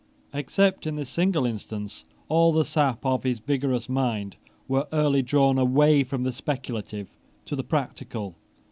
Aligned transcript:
Except 0.33 0.87
in 0.87 0.95
this 0.95 1.11
single 1.11 1.45
instance, 1.45 2.05
all 2.27 2.51
the 2.51 2.65
sap 2.65 3.05
of 3.05 3.21
his 3.21 3.39
vigorous 3.39 3.87
mind 3.87 4.35
was 4.67 4.87
early 4.91 5.21
drawn 5.21 5.59
away 5.59 6.03
from 6.03 6.23
the 6.23 6.31
speculative 6.31 7.15
to 7.45 7.55
the 7.55 7.63
practical. 7.63 8.35